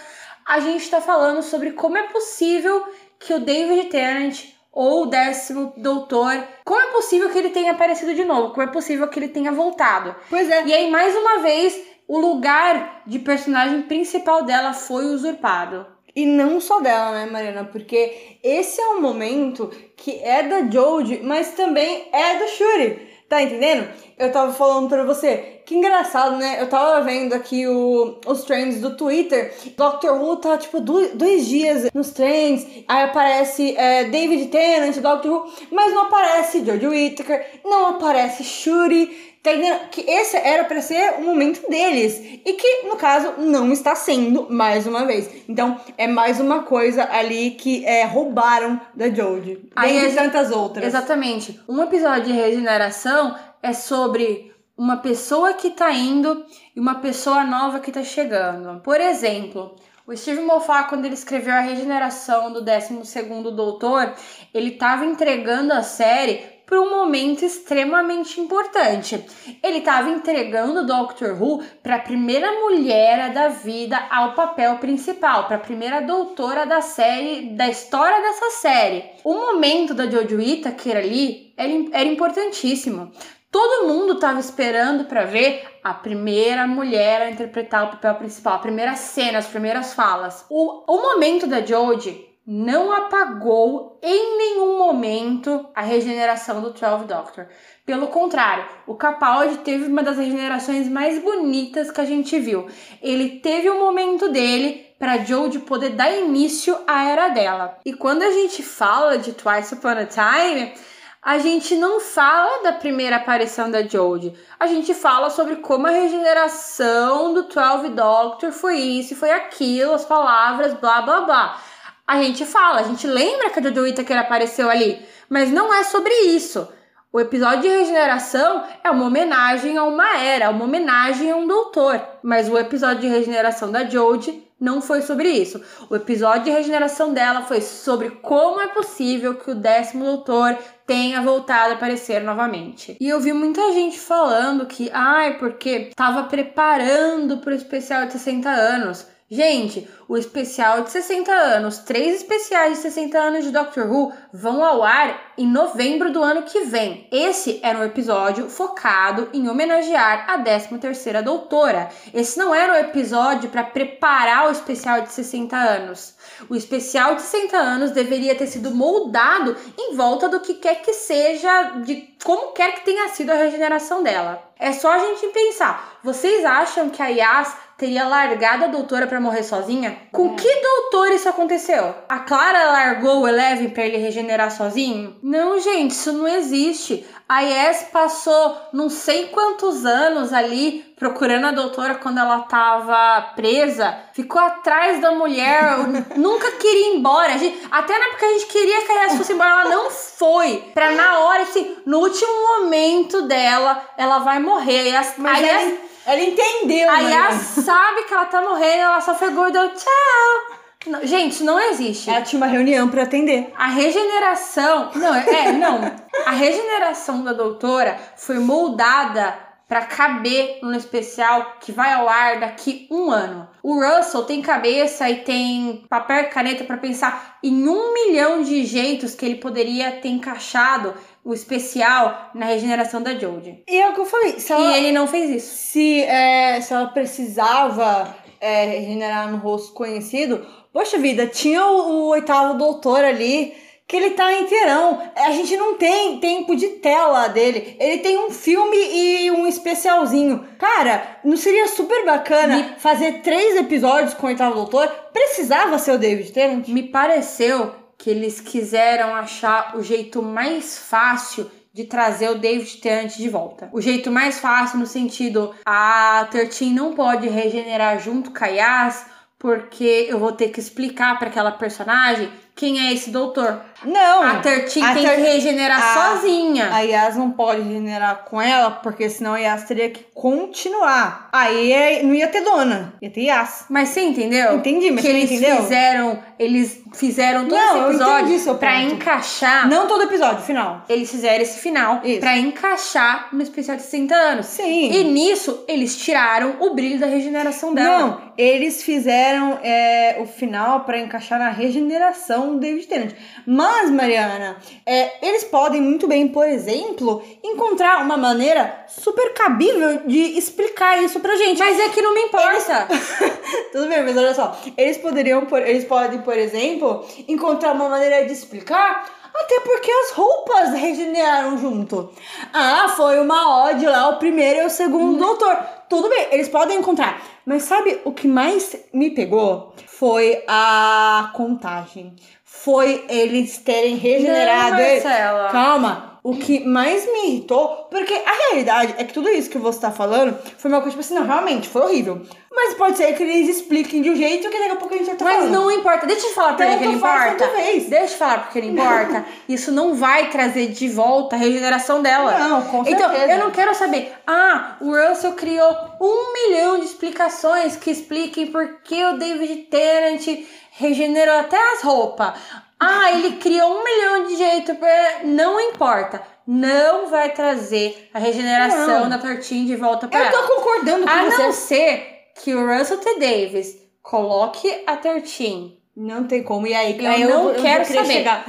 [0.46, 2.86] A gente tá falando sobre como é possível
[3.20, 8.14] que o David Tennant ou o décimo doutor, como é possível que ele tenha aparecido
[8.14, 8.50] de novo?
[8.50, 10.14] Como é possível que ele tenha voltado?
[10.30, 10.66] Pois é.
[10.66, 15.86] E aí, mais uma vez, o lugar de personagem principal dela foi usurpado.
[16.16, 17.66] E não só dela, né, Mariana?
[17.66, 23.16] Porque esse é um momento que é da Jodie, mas também é do Shuri.
[23.28, 23.90] Tá entendendo?
[24.20, 26.62] Eu tava falando pra você, que engraçado, né?
[26.62, 29.52] Eu tava vendo aqui o, os trends do Twitter.
[29.76, 32.66] Doctor Who tá, tipo, do- dois dias nos trends.
[32.88, 35.52] Aí aparece é, David Tennant, Doctor Who.
[35.72, 39.35] Mas não aparece Jodie Whittaker, não aparece Shuri.
[39.46, 39.90] Tá entendendo?
[39.92, 42.20] Que esse era pra ser o momento deles.
[42.44, 45.30] E que, no caso, não está sendo mais uma vez.
[45.48, 49.70] Então, é mais uma coisa ali que é, roubaram da Jodie.
[49.76, 50.84] Aí Dentre gente- tantas outras.
[50.86, 51.60] Exatamente.
[51.70, 56.44] Um episódio de regeneração é sobre uma pessoa que tá indo
[56.76, 58.82] e uma pessoa nova que tá chegando.
[58.82, 59.76] Por exemplo,
[60.08, 64.14] o Steve Moffat, quando ele escreveu a regeneração do 12º Doutor,
[64.54, 69.24] ele tava entregando a série para um momento extremamente importante.
[69.62, 74.78] Ele estava entregando o Doctor Who para a primeira mulher a dar vida ao papel
[74.78, 79.06] principal, para a primeira doutora da série, da história dessa série.
[79.24, 83.12] O momento da Jodie Whittaker ali era, era importantíssimo.
[83.52, 88.60] Todo mundo estava esperando para ver a primeira mulher a interpretar o papel principal, a
[88.60, 90.46] primeira cena, as primeiras falas.
[90.50, 97.48] O, o momento da Jodie não apagou em nenhum momento a regeneração do 12 Doctor.
[97.86, 102.68] Pelo contrário, o Capaldi teve uma das regenerações mais bonitas que a gente viu.
[103.02, 107.80] Ele teve o momento dele para Jodie poder dar início à era dela.
[107.84, 110.74] E quando a gente fala de Twice Upon a Time,
[111.22, 114.38] a gente não fala da primeira aparição da Jodie.
[114.60, 120.06] A gente fala sobre como a regeneração do 12 Doctor foi isso, foi aquilo, as
[120.06, 121.62] palavras, blá blá blá.
[122.08, 125.84] A gente fala, a gente lembra que a Jodie Whittaker apareceu ali, mas não é
[125.84, 126.68] sobre isso.
[127.12, 132.00] O episódio de regeneração é uma homenagem a uma era, uma homenagem a um doutor.
[132.22, 135.62] Mas o episódio de regeneração da Jodie não foi sobre isso.
[135.90, 141.22] O episódio de regeneração dela foi sobre como é possível que o décimo doutor tenha
[141.22, 142.98] voltado a aparecer novamente.
[143.00, 148.50] E eu vi muita gente falando que, ai, porque tava preparando pro especial de 60
[148.50, 149.08] anos.
[149.28, 154.64] Gente, o especial de 60 anos, três especiais de 60 anos de Doctor Who vão
[154.64, 157.08] ao ar em novembro do ano que vem.
[157.12, 161.90] Esse era um episódio focado em homenagear a 13ª doutora.
[162.14, 166.14] Esse não era um episódio para preparar o especial de 60 anos.
[166.48, 170.94] O especial de 60 anos deveria ter sido moldado em volta do que quer que
[170.94, 174.52] seja, de como quer que tenha sido a regeneração dela.
[174.60, 176.00] É só a gente pensar.
[176.04, 179.98] Vocês acham que a Yas teria largado a doutora para morrer sozinha?
[180.12, 180.36] Com É.
[180.36, 181.94] que doutor isso aconteceu?
[182.08, 185.16] A Clara largou o Eleven para ele regenerar sozinho?
[185.22, 187.06] Não, gente, isso não existe.
[187.28, 193.98] A Yes passou não sei quantos anos ali procurando a doutora quando ela tava presa,
[194.14, 195.62] ficou atrás da mulher,
[196.16, 197.38] nunca queria ir embora.
[197.38, 200.64] Gente- até na época a gente queria que a Yes fosse embora, ela não foi.
[200.74, 204.80] Pra na hora, assim, no último momento dela, ela vai morrer.
[204.82, 205.74] A Yas, Mas a Yas-
[206.06, 207.00] ela, ela entendeu, a.
[207.00, 210.56] Yas sabe que ela tá morrendo, ela só pegou e deu tchau.
[210.88, 212.10] Não, gente, não existe.
[212.10, 213.52] Ela tinha uma reunião pra atender.
[213.58, 214.92] A regeneração.
[214.96, 215.80] Não, é, não.
[216.26, 222.88] A regeneração da doutora foi moldada pra caber num especial que vai ao ar daqui
[222.92, 223.50] um ano.
[223.64, 228.64] O Russell tem cabeça e tem papel e caneta pra pensar em um milhão de
[228.64, 230.94] jeitos que ele poderia ter encaixado
[231.26, 233.64] o especial na regeneração da Jodie.
[233.68, 234.40] E é o que eu falei.
[234.40, 235.56] Se ela, E ele não fez isso.
[235.56, 242.08] se, é, se ela precisava é, regenerar no rosto conhecido, poxa vida, tinha o, o
[242.10, 243.54] oitavo doutor ali.
[243.88, 245.00] Que ele tá inteirão.
[245.16, 247.78] A gente não tem tempo de tela dele.
[247.80, 250.44] Ele tem um filme e um especialzinho.
[250.58, 254.88] Cara, não seria super bacana fazer três episódios com o oitavo doutor?
[255.14, 256.68] Precisava ser o David Tennant?
[256.68, 263.18] Me pareceu que eles quiseram achar o jeito mais fácil de trazer o David Tennant
[263.18, 263.70] de volta.
[263.74, 269.06] O jeito mais fácil no sentido, a Tertin não pode regenerar junto com a Yas,
[269.38, 273.62] porque eu vou ter que explicar para aquela personagem quem é esse doutor.
[273.84, 274.24] Não.
[274.24, 276.70] a Tertin tem Ter- que regenerar a- sozinha.
[276.74, 281.30] A Yas não pode regenerar com ela, porque senão a Yas teria que continuar.
[281.34, 283.66] Aí é- não ia ter dona, ia ter Yas.
[283.70, 284.56] Mas você entendeu?
[284.56, 285.58] Entendi, mas que você eles entendeu?
[285.58, 288.94] fizeram, eles fizeram todo Não, esse episódio ponto.
[288.94, 290.84] encaixar Não todo episódio, final.
[290.88, 294.46] eles fizeram esse final pra encaixar no especial de 60 anos.
[294.46, 294.92] Sim.
[294.92, 297.98] E nisso, eles tiraram o brilho da regeneração dela.
[298.00, 303.12] Não, eles fizeram é, o final pra encaixar na regeneração do David Tennant.
[303.46, 310.38] Mas, Mariana, é, eles podem muito bem, por exemplo, encontrar uma maneira super cabível de
[310.38, 311.60] explicar isso pra gente.
[311.60, 312.88] Mas é que não me importa.
[313.72, 314.58] Tudo bem, mas olha só.
[314.78, 319.06] Eles poderiam, por- eles podem, por exemplo, encontrar uma maneira de explicar.
[319.38, 322.10] Até porque as roupas regeneraram junto.
[322.54, 325.58] Ah, foi uma ode lá, o primeiro e o segundo doutor.
[325.90, 327.22] Tudo bem, eles podem encontrar.
[327.46, 329.74] Mas sabe o que mais me pegou?
[329.88, 332.16] Foi a contagem.
[332.66, 334.72] Foi eles terem regenerado.
[334.72, 335.52] Não, ele.
[335.52, 336.15] Calma.
[336.28, 339.92] O que mais me irritou, porque a realidade é que tudo isso que você tá
[339.92, 342.20] falando foi uma coisa tipo assim, não, realmente, foi horrível.
[342.52, 345.06] Mas pode ser que eles expliquem de um jeito que daqui a pouco a gente
[345.06, 345.52] já tá Mas falando.
[345.54, 346.08] não importa.
[346.08, 347.54] Deixa eu te falar por que Tanto que faz, importa.
[347.90, 349.26] Deixa eu falar porque não importa.
[349.48, 352.40] Isso não vai trazer de volta a regeneração dela.
[352.40, 353.32] Não, com Então, certeza.
[353.32, 354.12] eu não quero saber.
[354.26, 360.26] Ah, o Russell criou um milhão de explicações que expliquem por que o David Tennant
[360.72, 362.34] regenerou até as roupas.
[362.80, 365.20] Ah, ele criou um milhão de jeitos pra...
[365.24, 366.22] Não importa.
[366.48, 369.10] Não vai trazer a regeneração Não.
[369.10, 370.32] da Tortinha de volta pra Eu ela.
[370.48, 371.42] tô concordando com A você.
[371.44, 372.08] não ser
[372.44, 373.20] que o Russell T.
[373.20, 375.80] Davis coloque a Tertin.
[375.96, 376.68] Não tem como.
[376.68, 378.14] E aí, Eu aí não vou- quero querer saber.
[378.14, 378.46] chegar.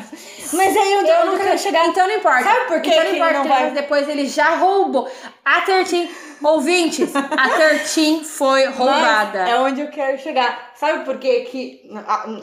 [0.52, 1.86] Mas aí onde eu, não quero chegar.
[1.86, 2.44] Então não importa.
[2.44, 5.08] Sabe por que Então não importa não vai- depois ele já roubou.
[5.44, 6.08] A Tertin,
[6.42, 9.40] ouvintes, a Tertin foi roubada.
[9.42, 10.72] Mas é onde eu quero chegar.
[10.74, 11.46] Sabe por quê?
[11.50, 11.88] que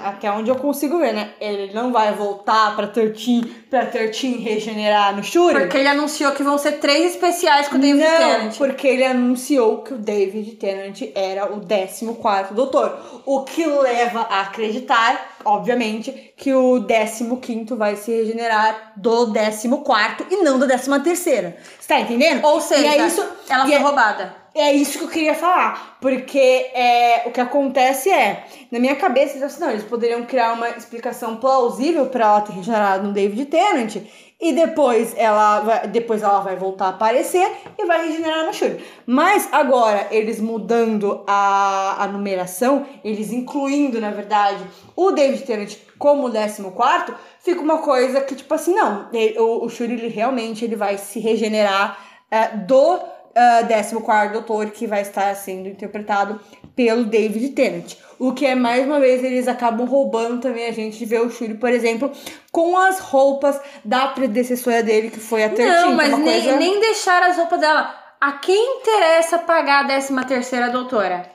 [0.04, 1.34] até onde eu consigo ver, né?
[1.39, 5.54] Ele não vai voltar pra Tertin, pra Tertin regenerar no Shuri.
[5.60, 8.58] Porque ele anunciou que vão ser três especiais com o David não, Tennant.
[8.58, 12.98] porque ele anunciou que o David Tennant era o 14º doutor.
[13.26, 20.38] O que leva a acreditar, obviamente, que o 15º vai se regenerar do 14º e
[20.43, 21.53] não do 13º.
[21.79, 22.43] Você tá entendendo?
[22.45, 24.42] Ou seja, E é isso, ela foi é- roubada.
[24.56, 25.98] É isso que eu queria falar.
[26.00, 30.54] Porque é, o que acontece é, na minha cabeça, eles, assim, não, eles poderiam criar
[30.54, 33.98] uma explicação plausível pra ela ter regenerado no David Tennant.
[34.42, 38.84] E depois ela, vai, depois ela vai voltar a aparecer e vai regenerar no Shuri.
[39.06, 44.62] Mas agora, eles mudando a, a numeração, eles incluindo, na verdade,
[44.98, 49.63] o David Tennant como o 14, fica uma coisa que, tipo assim, não, ele- o,
[49.63, 51.98] o Shuri ele realmente ele vai se regenerar
[52.30, 53.00] é, do
[53.36, 56.39] uh, 14 Doutor, que vai estar sendo interpretado
[56.76, 57.95] pelo David Tennant.
[58.20, 61.30] O que é, mais uma vez, eles acabam roubando também a gente de ver o
[61.30, 62.12] Shuri, por exemplo,
[62.51, 65.86] com as roupas da predecessora dele, que foi a Tertinha.
[65.86, 66.57] Não, mas nem, coisa...
[66.57, 67.93] nem deixar as roupas dela.
[68.22, 71.30] A quem interessa pagar a 13 terceira doutora?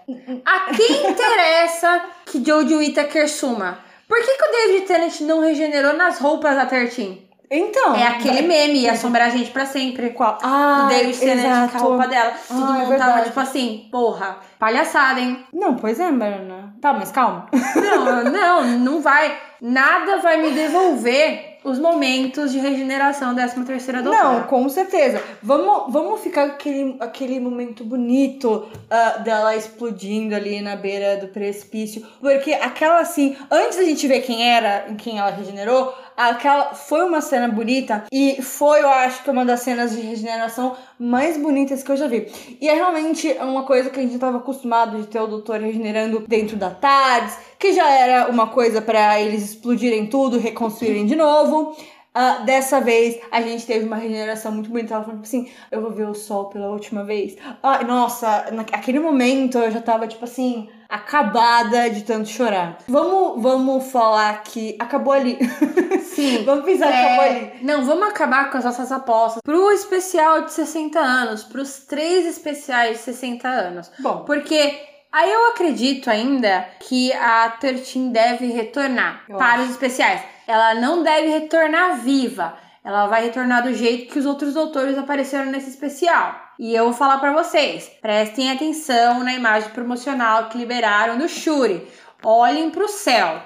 [0.46, 3.78] A quem interessa que Jodie Whittaker suma?
[4.08, 7.27] Por que, que o David Tennant não regenerou nas roupas da Tertin?
[7.50, 7.94] Então.
[7.94, 10.10] É aquele meme, ia assombrar a gente pra sempre.
[10.10, 10.38] Qual?
[10.42, 12.32] Ah, do David Tennant com a roupa dela.
[12.46, 13.24] Todo Ah, é mundo tava verdade.
[13.26, 15.44] tipo assim, porra, palhaçada, hein?
[15.52, 16.74] Não, pois é, Mariana.
[16.80, 17.46] Tá, mas calma.
[17.52, 19.36] Não, não, não vai.
[19.60, 24.24] Nada vai me devolver os momentos de regeneração da 13 terceira doutora.
[24.24, 25.20] Não, com certeza.
[25.42, 31.26] Vamos, vamos ficar com aquele, aquele momento bonito ah, dela explodindo ali na beira do
[31.28, 32.06] precipício.
[32.20, 37.04] Porque aquela assim, antes da gente ver quem era, em quem ela regenerou, aquela foi
[37.04, 41.84] uma cena bonita e foi, eu acho que uma das cenas de regeneração mais bonitas
[41.84, 42.26] que eu já vi.
[42.60, 45.60] E é realmente uma coisa que a gente já tava acostumado de ter o doutor
[45.60, 51.14] regenerando dentro da TARDIS, que já era uma coisa pra eles explodirem tudo, reconstruírem de
[51.14, 51.76] novo.
[52.20, 54.92] Ah, dessa vez a gente teve uma regeneração muito bonita.
[54.94, 57.36] Ela falando tipo assim: eu vou ver o sol pela última vez.
[57.62, 62.78] Ai, nossa, naquele momento eu já tava tipo assim, acabada de tanto chorar.
[62.88, 65.38] Vamos, vamos falar que acabou ali.
[66.02, 66.44] Sim.
[66.44, 67.52] vamos pensar que É, acabou ali.
[67.62, 69.40] Não, vamos acabar com as nossas apostas.
[69.40, 73.92] Pro especial de 60 anos, pros três especiais de 60 anos.
[74.00, 74.76] Bom, Porque
[75.12, 80.20] aí eu acredito ainda que a Tertin deve retornar Eu para os especiais.
[80.48, 82.56] Ela não deve retornar viva.
[82.82, 86.34] Ela vai retornar do jeito que os outros doutores apareceram nesse especial.
[86.58, 91.86] E eu vou falar pra vocês, prestem atenção na imagem promocional que liberaram do Shuri.
[92.24, 93.42] Olhem pro céu.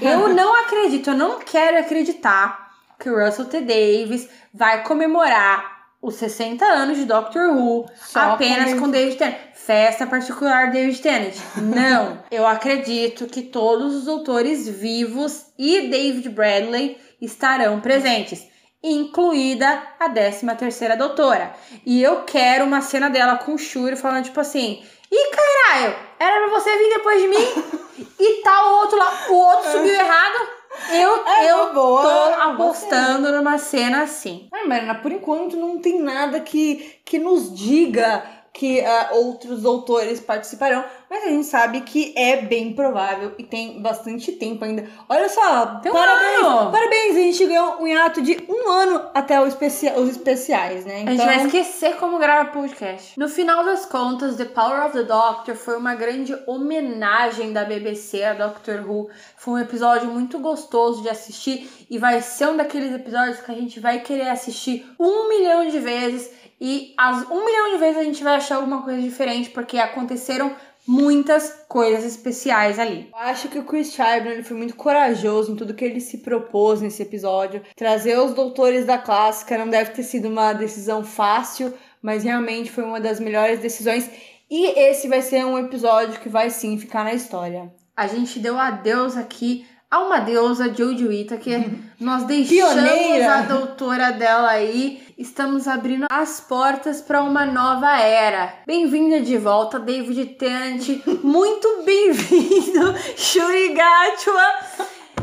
[0.00, 3.60] Eu não acredito, eu não quero acreditar que o Russell T.
[3.60, 9.38] Davis vai comemorar os 60 anos de Doctor Who Só apenas com com David Tennant.
[9.66, 11.36] Festa particular David Tennant.
[11.56, 12.22] Não.
[12.30, 18.46] Eu acredito que todos os doutores vivos e David Bradley estarão presentes.
[18.82, 21.54] Incluída a 13 terceira doutora.
[21.86, 24.82] E eu quero uma cena dela com o Shuri falando tipo assim...
[25.10, 25.96] Ih, caralho!
[26.20, 28.06] Era pra você vir depois de mim?
[28.20, 29.26] e tá o outro lá...
[29.30, 30.48] O outro subiu errado?
[30.90, 34.48] Eu, É eu uma boa, tô é uma boa apostando numa cena assim.
[34.52, 38.22] Ai, Marina, por enquanto não tem nada que, que nos diga
[38.56, 43.82] que ah, outros doutores participarão, mas a gente sabe que é bem provável e tem
[43.82, 44.88] bastante tempo ainda.
[45.08, 46.44] Olha só, Tem um parabéns!
[46.44, 46.70] ano.
[46.70, 51.02] Parabéns, a gente ganhou um hiato de um ano até o especia- os especiais, né?
[51.04, 53.18] A gente vai esquecer como grava podcast.
[53.18, 58.22] No final das contas, The Power of the Doctor foi uma grande homenagem da BBC
[58.22, 59.08] a Doctor Who.
[59.36, 63.54] Foi um episódio muito gostoso de assistir e vai ser um daqueles episódios que a
[63.54, 66.30] gente vai querer assistir um milhão de vezes.
[66.60, 70.54] E as um milhão de vezes a gente vai achar alguma coisa diferente, porque aconteceram
[70.86, 73.08] muitas coisas especiais ali.
[73.10, 76.80] Eu acho que o Chris Chibnall foi muito corajoso em tudo que ele se propôs
[76.80, 77.62] nesse episódio.
[77.74, 82.84] Trazer os doutores da clássica não deve ter sido uma decisão fácil, mas realmente foi
[82.84, 84.10] uma das melhores decisões.
[84.50, 87.72] E esse vai ser um episódio que vai sim ficar na história.
[87.96, 91.70] A gente deu adeus aqui a uma deusa, Jodie Whittaker.
[92.00, 93.34] Nós deixamos Pioneira.
[93.34, 95.00] a doutora dela aí.
[95.16, 98.54] Estamos abrindo as portas para uma nova era.
[98.66, 100.82] Bem-vinda de volta, David Tennant.
[101.22, 104.42] Muito bem-vindo, Shuri Gatwa.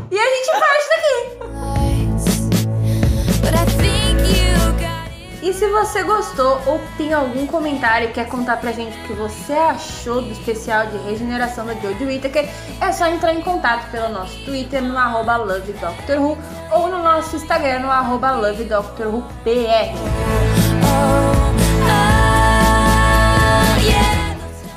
[0.10, 1.71] E a gente parte daqui.
[5.42, 9.14] E se você gostou ou tem algum comentário e quer contar pra gente o que
[9.14, 12.48] você achou do especial de regeneração da Jodie Whittaker,
[12.80, 16.38] é só entrar em contato pelo nosso Twitter no arroba LoveDoctorWho
[16.72, 19.96] ou no nosso Instagram no arroba LoveDoctorWhoPR.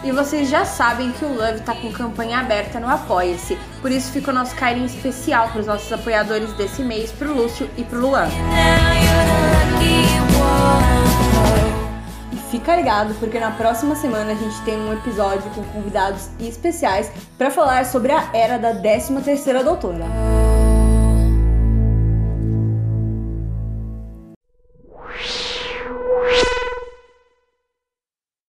[0.02, 4.12] E vocês já sabem que o Love tá com campanha aberta no Apoia-se, por isso
[4.12, 8.00] fica o nosso carinho especial para os nossos apoiadores desse mês, pro Lúcio e pro
[8.00, 8.28] Luan.
[12.50, 17.50] Fica ligado, porque na próxima semana a gente tem um episódio com convidados especiais para
[17.50, 20.43] falar sobre a era da 13ª Doutora.